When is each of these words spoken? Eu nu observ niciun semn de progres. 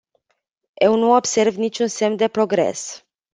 Eu 0.87 0.93
nu 0.99 1.07
observ 1.19 1.53
niciun 1.57 1.87
semn 1.97 2.15
de 2.21 2.27
progres. 2.35 2.79